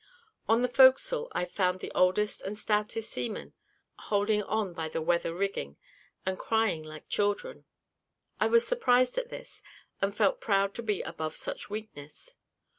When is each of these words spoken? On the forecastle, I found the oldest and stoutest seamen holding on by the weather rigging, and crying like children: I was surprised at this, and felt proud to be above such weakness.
On 0.49 0.63
the 0.63 0.67
forecastle, 0.67 1.27
I 1.31 1.45
found 1.45 1.79
the 1.79 1.91
oldest 1.93 2.41
and 2.41 2.57
stoutest 2.57 3.11
seamen 3.11 3.53
holding 4.09 4.41
on 4.41 4.73
by 4.73 4.89
the 4.89 4.99
weather 4.99 5.31
rigging, 5.31 5.77
and 6.25 6.39
crying 6.39 6.81
like 6.81 7.07
children: 7.07 7.65
I 8.39 8.47
was 8.47 8.65
surprised 8.67 9.19
at 9.19 9.29
this, 9.29 9.61
and 10.01 10.17
felt 10.17 10.41
proud 10.41 10.73
to 10.73 10.81
be 10.81 11.03
above 11.03 11.35
such 11.35 11.69
weakness. 11.69 12.33